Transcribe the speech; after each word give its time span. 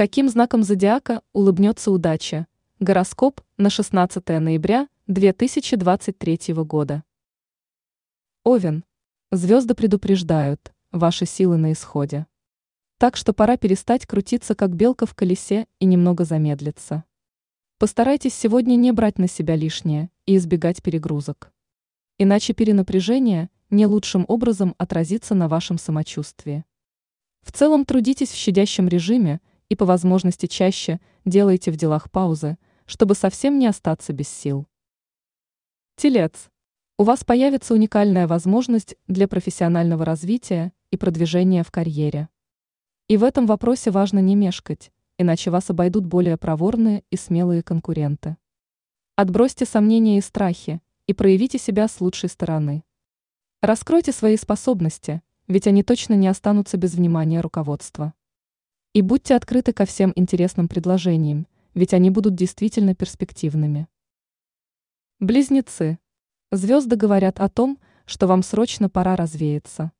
Каким 0.00 0.30
знаком 0.30 0.62
зодиака 0.62 1.20
улыбнется 1.34 1.90
удача? 1.90 2.46
Гороскоп 2.78 3.42
на 3.58 3.68
16 3.68 4.26
ноября 4.30 4.88
2023 5.08 6.54
года. 6.64 7.04
Овен. 8.42 8.82
Звезды 9.30 9.74
предупреждают, 9.74 10.72
ваши 10.90 11.26
силы 11.26 11.58
на 11.58 11.72
исходе. 11.72 12.26
Так 12.96 13.14
что 13.14 13.34
пора 13.34 13.58
перестать 13.58 14.06
крутиться, 14.06 14.54
как 14.54 14.74
белка 14.74 15.04
в 15.04 15.14
колесе, 15.14 15.66
и 15.80 15.84
немного 15.84 16.24
замедлиться. 16.24 17.04
Постарайтесь 17.76 18.32
сегодня 18.32 18.76
не 18.76 18.92
брать 18.92 19.18
на 19.18 19.28
себя 19.28 19.54
лишнее 19.54 20.08
и 20.24 20.38
избегать 20.38 20.82
перегрузок. 20.82 21.52
Иначе 22.16 22.54
перенапряжение 22.54 23.50
не 23.68 23.84
лучшим 23.84 24.24
образом 24.28 24.74
отразится 24.78 25.34
на 25.34 25.46
вашем 25.46 25.76
самочувствии. 25.76 26.64
В 27.42 27.52
целом 27.52 27.84
трудитесь 27.84 28.30
в 28.30 28.36
щадящем 28.36 28.88
режиме 28.88 29.40
и 29.70 29.76
по 29.76 29.86
возможности 29.86 30.44
чаще 30.44 31.00
делайте 31.24 31.70
в 31.70 31.76
делах 31.76 32.10
паузы, 32.10 32.58
чтобы 32.84 33.14
совсем 33.14 33.58
не 33.58 33.66
остаться 33.66 34.12
без 34.12 34.28
сил. 34.28 34.66
Телец. 35.96 36.50
У 36.98 37.04
вас 37.04 37.24
появится 37.24 37.72
уникальная 37.72 38.26
возможность 38.26 38.96
для 39.06 39.26
профессионального 39.26 40.04
развития 40.04 40.72
и 40.90 40.98
продвижения 40.98 41.62
в 41.62 41.70
карьере. 41.70 42.28
И 43.08 43.16
в 43.16 43.24
этом 43.24 43.46
вопросе 43.46 43.90
важно 43.90 44.18
не 44.18 44.34
мешкать, 44.34 44.92
иначе 45.16 45.50
вас 45.50 45.70
обойдут 45.70 46.04
более 46.04 46.36
проворные 46.36 47.04
и 47.10 47.16
смелые 47.16 47.62
конкуренты. 47.62 48.36
Отбросьте 49.16 49.66
сомнения 49.66 50.18
и 50.18 50.20
страхи 50.20 50.80
и 51.06 51.14
проявите 51.14 51.58
себя 51.58 51.88
с 51.88 52.00
лучшей 52.00 52.28
стороны. 52.28 52.82
Раскройте 53.62 54.12
свои 54.12 54.36
способности, 54.36 55.22
ведь 55.46 55.66
они 55.66 55.82
точно 55.82 56.14
не 56.14 56.28
останутся 56.28 56.76
без 56.76 56.94
внимания 56.94 57.40
руководства. 57.40 58.14
И 58.92 59.02
будьте 59.02 59.36
открыты 59.36 59.72
ко 59.72 59.84
всем 59.84 60.12
интересным 60.16 60.66
предложениям, 60.66 61.46
ведь 61.74 61.94
они 61.94 62.10
будут 62.10 62.34
действительно 62.34 62.96
перспективными. 62.96 63.86
Близнецы. 65.20 66.00
Звезды 66.50 66.96
говорят 66.96 67.38
о 67.38 67.48
том, 67.48 67.78
что 68.04 68.26
вам 68.26 68.42
срочно 68.42 68.90
пора 68.90 69.14
развеяться. 69.14 69.92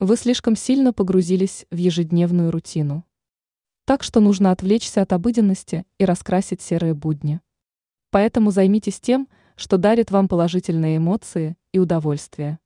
Вы 0.00 0.16
слишком 0.16 0.56
сильно 0.56 0.92
погрузились 0.92 1.64
в 1.70 1.76
ежедневную 1.76 2.50
рутину. 2.50 3.04
Так 3.84 4.02
что 4.02 4.18
нужно 4.18 4.50
отвлечься 4.50 5.02
от 5.02 5.12
обыденности 5.12 5.86
и 5.98 6.04
раскрасить 6.04 6.60
серые 6.60 6.94
будни. 6.94 7.40
Поэтому 8.10 8.50
займитесь 8.50 8.98
тем, 8.98 9.28
что 9.54 9.78
дарит 9.78 10.10
вам 10.10 10.26
положительные 10.26 10.96
эмоции 10.96 11.56
и 11.70 11.78
удовольствие. 11.78 12.58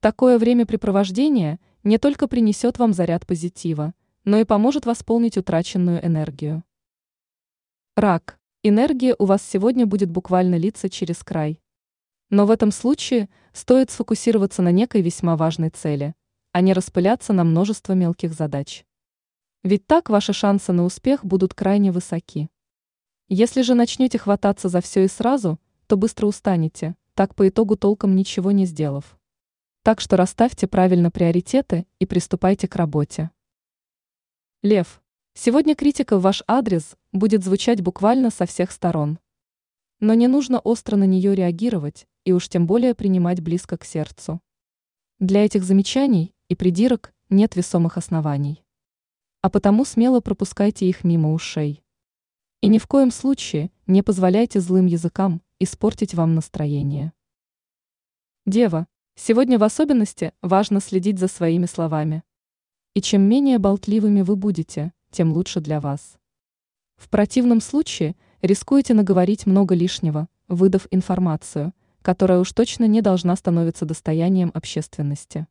Такое 0.00 0.38
времяпрепровождение 0.38 1.60
не 1.84 1.98
только 1.98 2.28
принесет 2.28 2.78
вам 2.78 2.94
заряд 2.94 3.26
позитива, 3.26 3.92
но 4.24 4.38
и 4.38 4.44
поможет 4.44 4.86
восполнить 4.86 5.36
утраченную 5.36 6.04
энергию. 6.04 6.64
Рак. 7.96 8.38
Энергия 8.62 9.14
у 9.18 9.24
вас 9.24 9.42
сегодня 9.42 9.86
будет 9.86 10.10
буквально 10.10 10.56
литься 10.56 10.90
через 10.90 11.24
край. 11.24 11.60
Но 12.28 12.46
в 12.46 12.50
этом 12.50 12.70
случае 12.70 13.28
стоит 13.52 13.90
сфокусироваться 13.90 14.62
на 14.62 14.70
некой 14.70 15.00
весьма 15.00 15.36
важной 15.36 15.70
цели, 15.70 16.14
а 16.52 16.60
не 16.60 16.72
распыляться 16.72 17.32
на 17.32 17.44
множество 17.44 17.94
мелких 17.94 18.32
задач. 18.32 18.84
Ведь 19.62 19.86
так 19.86 20.08
ваши 20.10 20.32
шансы 20.32 20.72
на 20.72 20.84
успех 20.84 21.24
будут 21.24 21.54
крайне 21.54 21.90
высоки. 21.92 22.48
Если 23.28 23.62
же 23.62 23.74
начнете 23.74 24.18
хвататься 24.18 24.68
за 24.68 24.80
все 24.80 25.04
и 25.04 25.08
сразу, 25.08 25.58
то 25.86 25.96
быстро 25.96 26.26
устанете, 26.26 26.96
так 27.14 27.34
по 27.34 27.48
итогу 27.48 27.76
толком 27.76 28.14
ничего 28.14 28.52
не 28.52 28.66
сделав. 28.66 29.18
Так 29.82 30.00
что 30.00 30.16
расставьте 30.16 30.66
правильно 30.66 31.10
приоритеты 31.10 31.86
и 31.98 32.06
приступайте 32.06 32.68
к 32.68 32.76
работе. 32.76 33.30
Лев. 34.62 35.02
Сегодня 35.34 35.74
критика 35.74 36.18
в 36.18 36.22
ваш 36.22 36.42
адрес 36.46 36.96
будет 37.12 37.44
звучать 37.44 37.80
буквально 37.80 38.30
со 38.30 38.46
всех 38.46 38.70
сторон. 38.70 39.18
Но 40.00 40.14
не 40.14 40.28
нужно 40.28 40.58
остро 40.58 40.96
на 40.96 41.04
нее 41.04 41.34
реагировать 41.34 42.06
и 42.24 42.32
уж 42.32 42.48
тем 42.48 42.66
более 42.66 42.94
принимать 42.94 43.40
близко 43.40 43.76
к 43.76 43.84
сердцу. 43.84 44.40
Для 45.18 45.44
этих 45.44 45.64
замечаний 45.64 46.34
и 46.48 46.54
придирок 46.54 47.12
нет 47.28 47.56
весомых 47.56 47.96
оснований 47.96 48.64
а 49.42 49.48
потому 49.48 49.84
смело 49.84 50.20
пропускайте 50.20 50.86
их 50.86 51.04
мимо 51.04 51.32
ушей. 51.32 51.82
И 52.60 52.68
ни 52.68 52.78
в 52.78 52.86
коем 52.86 53.10
случае 53.10 53.70
не 53.86 54.02
позволяйте 54.02 54.60
злым 54.60 54.86
языкам 54.86 55.42
испортить 55.58 56.14
вам 56.14 56.34
настроение. 56.34 57.12
Дева, 58.46 58.86
сегодня 59.14 59.58
в 59.58 59.64
особенности 59.64 60.32
важно 60.42 60.80
следить 60.80 61.18
за 61.18 61.28
своими 61.28 61.66
словами. 61.66 62.22
И 62.94 63.00
чем 63.00 63.22
менее 63.22 63.58
болтливыми 63.58 64.22
вы 64.22 64.36
будете, 64.36 64.92
тем 65.10 65.32
лучше 65.32 65.60
для 65.60 65.80
вас. 65.80 66.18
В 66.96 67.08
противном 67.08 67.60
случае 67.60 68.16
рискуете 68.42 68.94
наговорить 68.94 69.46
много 69.46 69.74
лишнего, 69.74 70.28
выдав 70.48 70.86
информацию, 70.90 71.72
которая 72.02 72.40
уж 72.40 72.52
точно 72.52 72.84
не 72.84 73.02
должна 73.02 73.36
становиться 73.36 73.84
достоянием 73.84 74.50
общественности. 74.54 75.46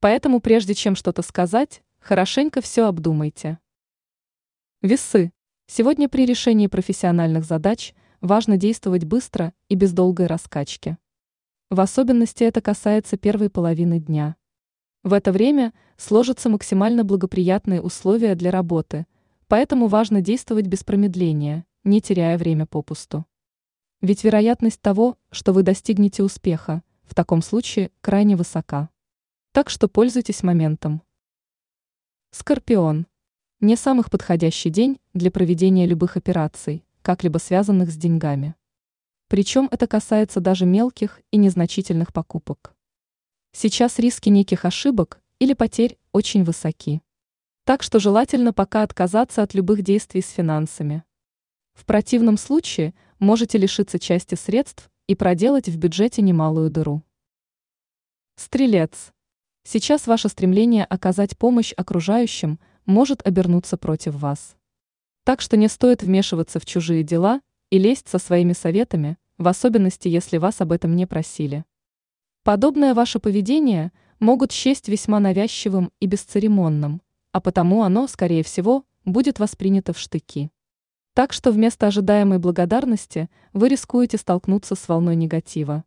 Поэтому 0.00 0.40
прежде 0.40 0.74
чем 0.74 0.96
что-то 0.96 1.22
сказать, 1.22 1.82
Хорошенько 2.04 2.60
все 2.60 2.86
обдумайте. 2.86 3.58
Весы. 4.82 5.32
Сегодня 5.66 6.06
при 6.06 6.26
решении 6.26 6.66
профессиональных 6.66 7.46
задач 7.46 7.94
важно 8.20 8.58
действовать 8.58 9.04
быстро 9.04 9.54
и 9.70 9.74
без 9.74 9.94
долгой 9.94 10.26
раскачки. 10.26 10.98
В 11.70 11.80
особенности 11.80 12.44
это 12.44 12.60
касается 12.60 13.16
первой 13.16 13.48
половины 13.48 14.00
дня. 14.00 14.36
В 15.04 15.12
это 15.12 15.32
время 15.32 15.74
сложатся 15.98 16.48
максимально 16.48 17.04
благоприятные 17.04 17.82
условия 17.82 18.34
для 18.34 18.50
работы, 18.50 19.04
поэтому 19.48 19.86
важно 19.86 20.22
действовать 20.22 20.66
без 20.66 20.82
промедления, 20.82 21.66
не 21.84 22.00
теряя 22.00 22.38
время 22.38 22.64
попусту. 22.64 23.26
Ведь 24.00 24.24
вероятность 24.24 24.80
того, 24.80 25.18
что 25.30 25.52
вы 25.52 25.62
достигнете 25.62 26.22
успеха, 26.22 26.82
в 27.02 27.14
таком 27.14 27.42
случае 27.42 27.90
крайне 28.00 28.34
высока. 28.34 28.88
Так 29.52 29.68
что 29.68 29.88
пользуйтесь 29.88 30.42
моментом. 30.42 31.02
Скорпион. 32.30 33.06
Не 33.60 33.76
самых 33.76 34.10
подходящий 34.10 34.70
день 34.70 34.98
для 35.12 35.30
проведения 35.30 35.84
любых 35.84 36.16
операций, 36.16 36.82
как-либо 37.02 37.36
связанных 37.36 37.90
с 37.90 37.96
деньгами. 37.96 38.54
Причем 39.28 39.68
это 39.70 39.86
касается 39.86 40.40
даже 40.40 40.64
мелких 40.64 41.20
и 41.30 41.36
незначительных 41.36 42.10
покупок. 42.14 42.74
Сейчас 43.56 44.00
риски 44.00 44.30
неких 44.30 44.64
ошибок 44.64 45.20
или 45.38 45.52
потерь 45.52 45.96
очень 46.10 46.42
высоки. 46.42 47.00
Так 47.64 47.84
что 47.84 48.00
желательно 48.00 48.52
пока 48.52 48.82
отказаться 48.82 49.44
от 49.44 49.54
любых 49.54 49.82
действий 49.82 50.22
с 50.22 50.28
финансами. 50.30 51.04
В 51.72 51.84
противном 51.84 52.36
случае 52.36 52.94
можете 53.20 53.56
лишиться 53.56 54.00
части 54.00 54.34
средств 54.34 54.90
и 55.06 55.14
проделать 55.14 55.68
в 55.68 55.78
бюджете 55.78 56.20
немалую 56.20 56.68
дыру. 56.68 57.04
Стрелец. 58.34 59.12
Сейчас 59.62 60.08
ваше 60.08 60.28
стремление 60.28 60.84
оказать 60.84 61.38
помощь 61.38 61.72
окружающим 61.76 62.58
может 62.86 63.24
обернуться 63.24 63.76
против 63.76 64.16
вас. 64.16 64.56
Так 65.22 65.40
что 65.40 65.56
не 65.56 65.68
стоит 65.68 66.02
вмешиваться 66.02 66.58
в 66.58 66.66
чужие 66.66 67.04
дела 67.04 67.40
и 67.70 67.78
лезть 67.78 68.08
со 68.08 68.18
своими 68.18 68.52
советами, 68.52 69.16
в 69.38 69.46
особенности 69.46 70.08
если 70.08 70.38
вас 70.38 70.60
об 70.60 70.72
этом 70.72 70.96
не 70.96 71.06
просили. 71.06 71.64
Подобное 72.44 72.92
ваше 72.92 73.20
поведение 73.20 73.90
могут 74.20 74.52
счесть 74.52 74.88
весьма 74.88 75.18
навязчивым 75.18 75.90
и 75.98 76.04
бесцеремонным, 76.04 77.00
а 77.32 77.40
потому 77.40 77.84
оно, 77.84 78.06
скорее 78.06 78.42
всего, 78.42 78.84
будет 79.06 79.38
воспринято 79.38 79.94
в 79.94 79.98
штыки. 79.98 80.50
Так 81.14 81.32
что 81.32 81.52
вместо 81.52 81.86
ожидаемой 81.86 82.38
благодарности 82.38 83.30
вы 83.54 83.70
рискуете 83.70 84.18
столкнуться 84.18 84.74
с 84.74 84.88
волной 84.88 85.16
негатива. 85.16 85.84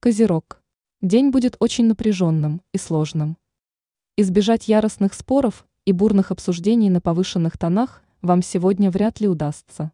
Козерог. 0.00 0.60
День 1.00 1.30
будет 1.30 1.54
очень 1.60 1.86
напряженным 1.86 2.60
и 2.72 2.78
сложным. 2.78 3.38
Избежать 4.16 4.66
яростных 4.66 5.14
споров 5.14 5.64
и 5.84 5.92
бурных 5.92 6.32
обсуждений 6.32 6.90
на 6.90 7.00
повышенных 7.00 7.56
тонах 7.56 8.02
вам 8.20 8.42
сегодня 8.42 8.90
вряд 8.90 9.20
ли 9.20 9.28
удастся. 9.28 9.92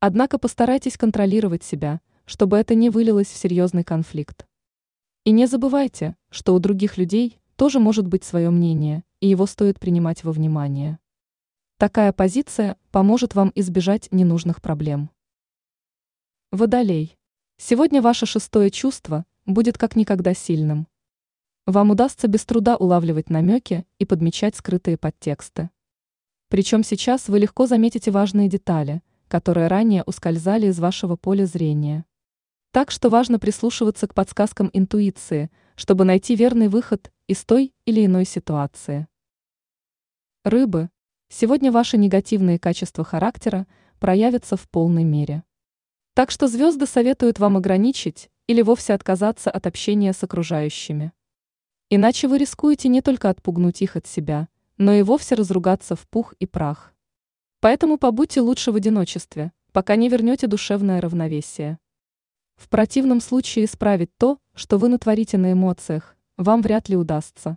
Однако 0.00 0.36
постарайтесь 0.36 0.96
контролировать 0.96 1.62
себя, 1.62 2.00
чтобы 2.24 2.56
это 2.56 2.74
не 2.74 2.90
вылилось 2.90 3.28
в 3.28 3.36
серьезный 3.36 3.84
конфликт. 3.84 4.47
И 5.28 5.30
не 5.30 5.44
забывайте, 5.44 6.16
что 6.30 6.54
у 6.54 6.58
других 6.58 6.96
людей 6.96 7.38
тоже 7.56 7.80
может 7.80 8.06
быть 8.06 8.24
свое 8.24 8.48
мнение, 8.48 9.04
и 9.20 9.28
его 9.28 9.44
стоит 9.44 9.78
принимать 9.78 10.24
во 10.24 10.32
внимание. 10.32 10.98
Такая 11.76 12.14
позиция 12.14 12.78
поможет 12.90 13.34
вам 13.34 13.52
избежать 13.54 14.08
ненужных 14.10 14.62
проблем. 14.62 15.10
Водолей. 16.50 17.18
Сегодня 17.58 18.00
ваше 18.00 18.24
шестое 18.24 18.70
чувство– 18.70 19.26
будет 19.44 19.76
как 19.76 19.96
никогда 19.96 20.32
сильным. 20.32 20.88
Вам 21.66 21.90
удастся 21.90 22.26
без 22.26 22.46
труда 22.46 22.76
улавливать 22.76 23.28
намеки 23.28 23.84
и 23.98 24.06
подмечать 24.06 24.56
скрытые 24.56 24.96
подтексты. 24.96 25.68
Причем 26.48 26.82
сейчас 26.82 27.28
вы 27.28 27.40
легко 27.40 27.66
заметите 27.66 28.10
важные 28.10 28.48
детали, 28.48 29.02
которые 29.28 29.66
ранее 29.66 30.04
ускользали 30.04 30.68
из 30.68 30.78
вашего 30.78 31.16
поля 31.16 31.44
зрения. 31.44 32.06
Так 32.70 32.90
что 32.90 33.08
важно 33.08 33.38
прислушиваться 33.38 34.06
к 34.06 34.14
подсказкам 34.14 34.68
интуиции, 34.74 35.50
чтобы 35.74 36.04
найти 36.04 36.34
верный 36.36 36.68
выход 36.68 37.10
из 37.26 37.44
той 37.46 37.72
или 37.86 38.04
иной 38.04 38.26
ситуации. 38.26 39.08
Рыбы. 40.44 40.90
сегодня 41.30 41.72
ваши 41.72 41.96
негативные 41.96 42.58
качества 42.58 43.04
характера 43.04 43.66
проявятся 43.98 44.58
в 44.58 44.68
полной 44.68 45.04
мере. 45.04 45.44
Так 46.12 46.30
что 46.30 46.46
звезды 46.46 46.84
советуют 46.84 47.38
вам 47.38 47.56
ограничить 47.56 48.28
или 48.46 48.60
вовсе 48.60 48.92
отказаться 48.92 49.50
от 49.50 49.66
общения 49.66 50.12
с 50.12 50.22
окружающими. 50.22 51.12
Иначе 51.88 52.28
вы 52.28 52.36
рискуете 52.36 52.88
не 52.88 53.00
только 53.00 53.30
отпугнуть 53.30 53.80
их 53.80 53.96
от 53.96 54.06
себя, 54.06 54.48
но 54.76 54.92
и 54.92 55.00
вовсе 55.00 55.36
разругаться 55.36 55.96
в 55.96 56.06
пух 56.06 56.34
и 56.38 56.44
прах. 56.44 56.92
Поэтому 57.60 57.96
побудьте 57.96 58.42
лучше 58.42 58.72
в 58.72 58.76
одиночестве, 58.76 59.52
пока 59.72 59.96
не 59.96 60.10
вернете 60.10 60.46
душевное 60.46 61.00
равновесие. 61.00 61.78
В 62.58 62.68
противном 62.68 63.20
случае 63.20 63.64
исправить 63.64 64.10
то, 64.18 64.38
что 64.54 64.76
вы 64.78 64.88
натворите 64.88 65.38
на 65.38 65.52
эмоциях, 65.52 66.16
вам 66.36 66.60
вряд 66.60 66.88
ли 66.88 66.96
удастся. 66.96 67.56